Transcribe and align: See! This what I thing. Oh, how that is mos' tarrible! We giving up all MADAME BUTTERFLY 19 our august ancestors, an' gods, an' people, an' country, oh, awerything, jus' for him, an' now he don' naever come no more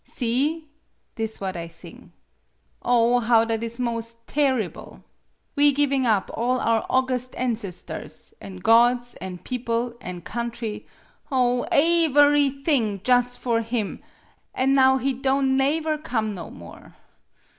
See! 0.03 0.67
This 1.13 1.39
what 1.39 1.55
I 1.55 1.67
thing. 1.67 2.11
Oh, 2.81 3.19
how 3.19 3.45
that 3.45 3.61
is 3.63 3.79
mos' 3.79 4.15
tarrible! 4.25 5.03
We 5.55 5.71
giving 5.73 6.07
up 6.07 6.31
all 6.33 6.55
MADAME 6.57 6.57
BUTTERFLY 6.65 6.73
19 6.73 6.73
our 6.73 6.85
august 6.97 7.35
ancestors, 7.35 8.33
an' 8.41 8.55
gods, 8.57 9.13
an' 9.21 9.37
people, 9.37 9.93
an' 10.01 10.21
country, 10.21 10.87
oh, 11.31 11.67
awerything, 11.71 13.03
jus' 13.03 13.37
for 13.37 13.61
him, 13.61 14.01
an' 14.55 14.73
now 14.73 14.97
he 14.97 15.13
don' 15.13 15.55
naever 15.55 15.99
come 16.03 16.33
no 16.33 16.49
more 16.49 16.95